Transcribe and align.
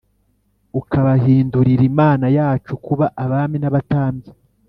ukabahindurira 0.79 1.83
Imana 1.91 2.25
yacu 2.37 2.71
kuba 2.85 3.05
abami 3.23 3.57
n’abatambyi, 3.59 4.29